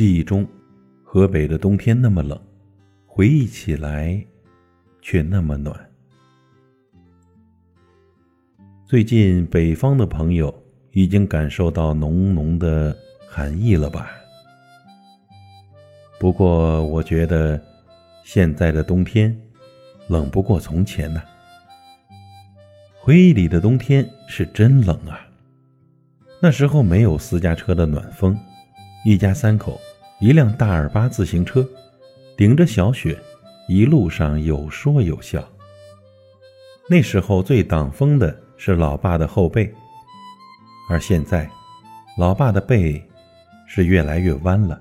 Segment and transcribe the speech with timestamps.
[0.00, 0.48] 记忆中，
[1.04, 2.40] 河北的冬天那么冷，
[3.04, 4.18] 回忆起来
[5.02, 5.78] 却那么暖。
[8.86, 10.50] 最近北方的朋友
[10.92, 12.96] 已经感受到浓浓的
[13.28, 14.10] 寒意了吧？
[16.18, 17.62] 不过我觉得，
[18.24, 19.38] 现在的冬天
[20.08, 21.22] 冷不过从前呢。
[23.02, 25.28] 回忆里的冬天是真冷啊！
[26.40, 28.34] 那时候没有私家车的暖风。
[29.02, 29.80] 一家三口，
[30.20, 31.66] 一辆大二八自行车，
[32.36, 33.18] 顶着小雪，
[33.68, 35.42] 一路上有说有笑。
[36.90, 39.72] 那时候最挡风的是老爸的后背，
[40.90, 41.50] 而现在，
[42.18, 43.02] 老爸的背
[43.66, 44.78] 是越来越弯了。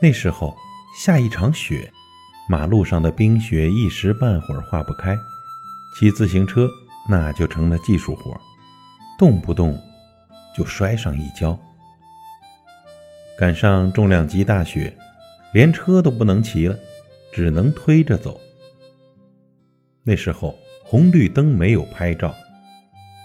[0.00, 0.56] 那时候
[0.98, 1.92] 下一场雪，
[2.48, 5.14] 马路上的冰雪一时半会儿化不开，
[5.98, 6.66] 骑自行车
[7.10, 8.34] 那就成了技术活，
[9.18, 9.78] 动不动
[10.56, 11.58] 就摔上一跤。
[13.42, 14.96] 赶上重量级大雪，
[15.52, 16.78] 连车都不能骑了，
[17.32, 18.40] 只能推着走。
[20.04, 22.32] 那时候红绿灯没有拍照，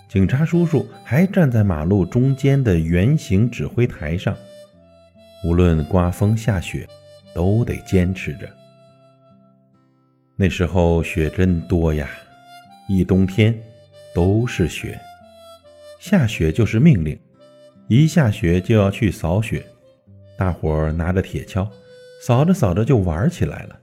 [0.10, 4.36] 警察叔叔还站在马路中间的圆形指挥台上，
[5.46, 6.88] 无论刮风下雪，
[7.36, 8.50] 都得坚持着。
[10.36, 12.10] 那时候雪真多呀，
[12.90, 13.56] 一冬天
[14.16, 15.00] 都是雪，
[16.00, 17.16] 下雪就是命令，
[17.88, 19.64] 一下雪就要去扫雪。
[20.38, 21.68] 大伙儿拿着铁锹，
[22.22, 23.80] 扫着扫着就玩起来了，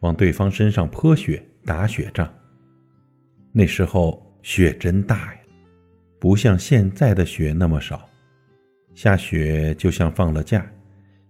[0.00, 2.28] 往对方身上泼雪、打雪仗。
[3.52, 5.40] 那时候雪真大呀，
[6.18, 8.08] 不像现在的雪那么少。
[8.94, 10.70] 下雪就像放了假，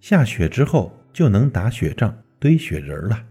[0.01, 3.23] 下雪之后就能打雪仗、堆雪人了。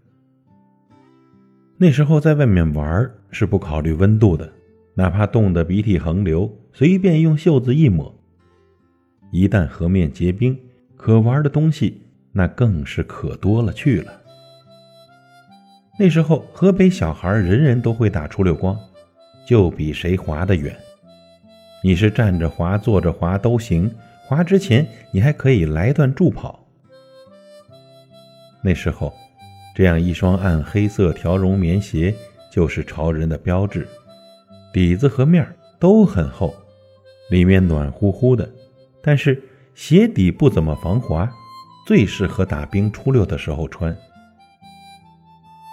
[1.76, 4.50] 那时候在外面玩是不考虑温度的，
[4.94, 8.14] 哪怕冻得鼻涕横流，随便用袖子一抹，
[9.32, 10.56] 一旦河面结冰。
[11.04, 14.12] 可玩的东西那更是可多了去了。
[15.98, 18.78] 那时候河北小孩人人都会打出溜光，
[19.44, 20.72] 就比谁滑得远。
[21.82, 23.92] 你是站着滑、坐着滑都行，
[24.24, 26.64] 滑之前你还可以来段助跑。
[28.62, 29.12] 那时候，
[29.74, 32.14] 这样一双暗黑色条绒棉鞋
[32.48, 33.88] 就是潮人的标志，
[34.72, 35.44] 底子和面
[35.80, 36.54] 都很厚，
[37.28, 38.48] 里面暖乎乎的，
[39.02, 39.42] 但是。
[39.74, 41.28] 鞋底不怎么防滑，
[41.86, 43.96] 最适合打冰出溜的时候穿。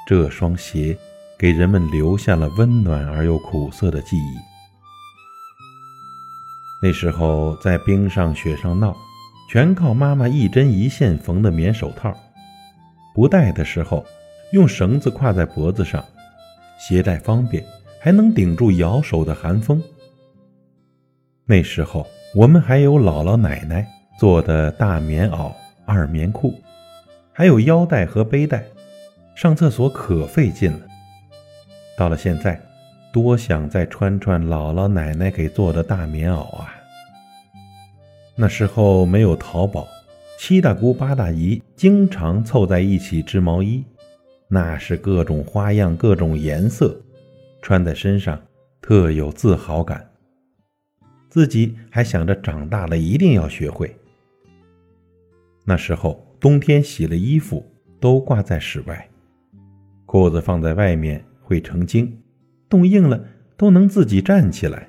[0.07, 0.97] 这双鞋
[1.37, 4.37] 给人们留下了温暖而又苦涩的记忆。
[6.81, 8.95] 那时候在冰上雪上闹，
[9.51, 12.15] 全靠妈妈一针一线缝的棉手套。
[13.13, 14.05] 不戴的时候，
[14.53, 16.03] 用绳子挎在脖子上，
[16.79, 17.63] 携带方便，
[17.99, 19.83] 还能顶住咬手的寒风。
[21.45, 22.07] 那时候。
[22.35, 23.87] 我们还有姥姥奶奶
[24.19, 25.51] 做的大棉袄、
[25.83, 26.53] 二棉裤，
[27.33, 28.63] 还有腰带和背带，
[29.33, 30.79] 上厕所可费劲了。
[31.97, 32.61] 到了现在，
[33.11, 36.75] 多想再穿穿姥姥奶奶给做的大棉袄啊！
[38.35, 39.87] 那时候没有淘宝，
[40.37, 43.83] 七大姑八大姨经常凑在一起织毛衣，
[44.47, 46.95] 那是各种花样、各种颜色，
[47.59, 48.39] 穿在身上
[48.79, 50.08] 特有自豪感。
[51.29, 53.95] 自己还想着长大了一定要学会。
[55.63, 57.63] 那时候冬天洗了衣服
[57.99, 59.07] 都挂在室外，
[60.05, 62.11] 裤子放在外面会成精，
[62.67, 63.23] 冻硬了
[63.55, 64.87] 都能自己站起来。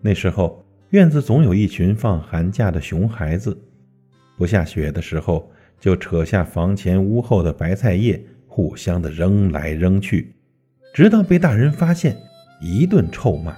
[0.00, 3.60] 那时候院子总有一群放寒假的熊孩子，
[4.36, 5.50] 不下雪的时候
[5.80, 10.32] 就扯下房前屋后的白菜叶，互相的扔来扔去，
[10.94, 12.16] 直到被大人发现，
[12.60, 13.56] 一顿臭骂。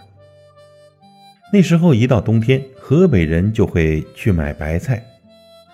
[1.55, 5.05] 那时候一到冬天，河北人就会去买白菜。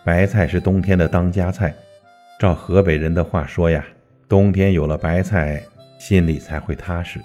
[0.03, 1.73] 白菜是冬天的当家菜。
[2.37, 3.87] 照河北人的话说呀，
[4.29, 5.63] 冬天有了白菜，
[5.97, 7.21] 心里才会踏实。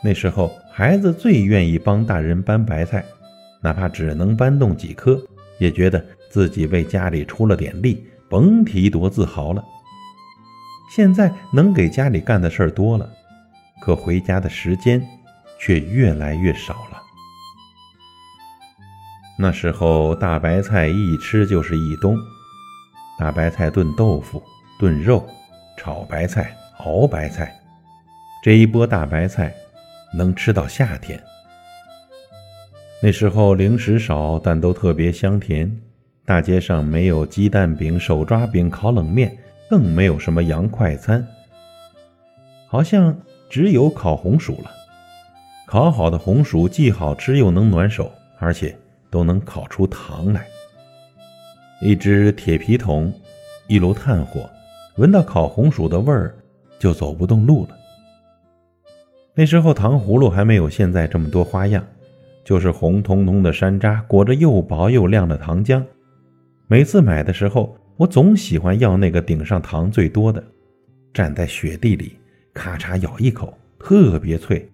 [0.00, 3.04] 那时候孩子最愿意帮大人搬白菜，
[3.60, 5.20] 哪怕只能搬动几颗，
[5.58, 9.64] 也觉得自己为家里出了点力，甭提多自豪了。
[10.94, 13.10] 现在能给家里干的事儿多了，
[13.82, 15.04] 可回家的时间。
[15.58, 17.02] 却越来越少了。
[19.38, 22.16] 那时候大白菜一吃就是一冬，
[23.18, 24.42] 大白菜炖豆腐、
[24.78, 25.26] 炖肉、
[25.76, 27.54] 炒白菜、熬白菜，
[28.42, 29.54] 这一波大白菜
[30.14, 31.22] 能吃到夏天。
[33.02, 35.70] 那时候零食少，但都特别香甜。
[36.24, 39.36] 大街上没有鸡蛋饼、手抓饼、烤冷面，
[39.68, 41.24] 更没有什么洋快餐，
[42.66, 43.16] 好像
[43.50, 44.70] 只有烤红薯了。
[45.66, 48.78] 烤好的红薯既好吃又能暖手，而且
[49.10, 50.46] 都能烤出糖来。
[51.82, 53.12] 一只铁皮桶，
[53.66, 54.48] 一炉炭火，
[54.96, 56.32] 闻到烤红薯的味儿，
[56.78, 57.76] 就走不动路了。
[59.34, 61.84] 那时候糖葫芦还没有现在这么多花样，
[62.44, 65.82] 就是红彤彤的山楂裹着又薄又亮的糖浆。
[66.68, 70.42] 每次买的时候，我总喜欢要那个顶上糖最多的，
[71.12, 72.16] 站在雪地里，
[72.54, 74.70] 咔嚓咬一口，特别脆。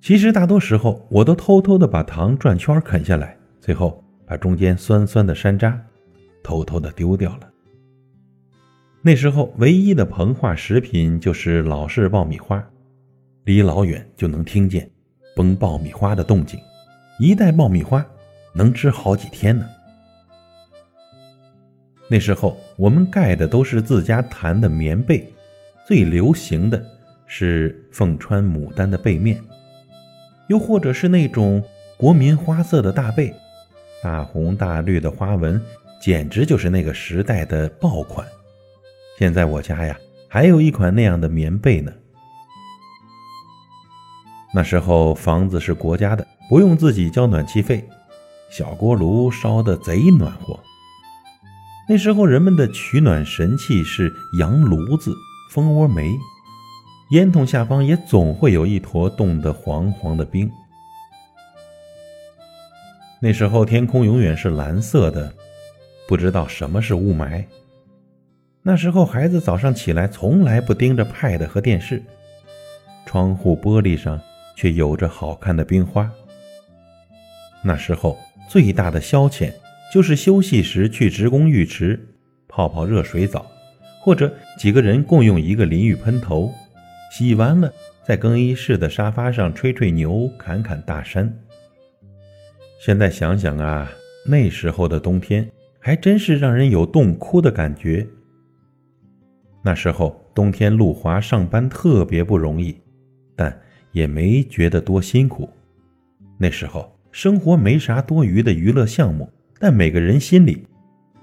[0.00, 5.78] 其实大多时候，我都偷偷的把糖转圈啃下来，最后把中间酸酸的山楂
[6.42, 7.48] 偷偷的丢掉了。
[9.02, 12.64] 那时候唯一的膨化食品就是老式爆米花。
[13.44, 14.90] 离老远就能听见
[15.34, 16.60] 崩爆米花的动静，
[17.18, 18.04] 一袋爆米花
[18.54, 19.66] 能吃好几天呢。
[22.10, 25.26] 那时候我们盖的都是自家弹的棉被，
[25.86, 26.84] 最流行的
[27.26, 29.40] 是凤穿牡丹的被面，
[30.48, 31.62] 又或者是那种
[31.96, 33.34] 国民花色的大被，
[34.02, 35.60] 大红大绿的花纹，
[36.00, 38.26] 简直就是那个时代的爆款。
[39.18, 39.98] 现在我家呀
[40.28, 41.92] 还有一款那样的棉被呢。
[44.54, 47.86] 那时候房子是国家的，不用自己交暖气费，
[48.50, 50.58] 小锅炉烧得贼暖和。
[51.88, 55.14] 那时候人们的取暖神器是洋炉子、
[55.50, 56.16] 蜂窝煤，
[57.10, 60.50] 烟筒下方也总会有一坨冻得黄黄的冰。
[63.20, 65.32] 那时候天空永远是蓝色的，
[66.06, 67.44] 不知道什么是雾霾。
[68.62, 72.02] 那时候孩子早上起来从来不盯着 Pad 和电视，
[73.06, 74.20] 窗户玻璃上。
[74.58, 76.10] 却有着好看的冰花。
[77.62, 78.18] 那时候
[78.48, 79.52] 最大的消遣
[79.94, 82.08] 就是休息时去职工浴池
[82.48, 83.46] 泡泡热水澡，
[84.00, 86.52] 或者几个人共用一个淋浴喷头，
[87.10, 87.72] 洗完了
[88.04, 91.32] 在更衣室的沙发上吹吹牛、侃侃大山。
[92.80, 93.90] 现在想想啊，
[94.26, 98.06] 那时候的冬天还真是让人有冻哭的感觉。
[99.62, 102.76] 那时候冬天路滑上班特别不容易，
[103.36, 103.60] 但。
[103.92, 105.48] 也没觉得多辛苦，
[106.36, 109.28] 那时候生活没啥多余的娱乐项目，
[109.58, 110.66] 但每个人心里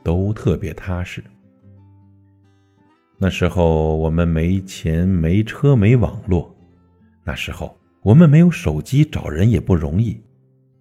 [0.03, 1.23] 都特别踏实。
[3.17, 6.53] 那时候我们没钱、没车、没网络，
[7.23, 10.21] 那时候我们没有手机，找人也不容易，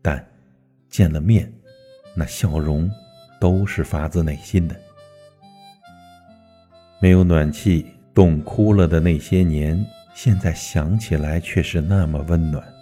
[0.02, 0.24] 但
[0.88, 1.52] 见了面，
[2.14, 2.90] 那笑容
[3.40, 4.74] 都是发自内心的。
[7.00, 9.84] 没有暖气，冻哭了的那些年。
[10.14, 12.73] 现在想起来却是那么温暖。